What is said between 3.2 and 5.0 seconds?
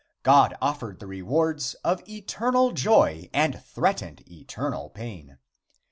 and threatened eternal